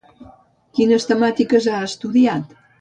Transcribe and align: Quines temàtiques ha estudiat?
Quines 0.79 1.05
temàtiques 1.11 1.71
ha 1.77 1.85
estudiat? 1.93 2.61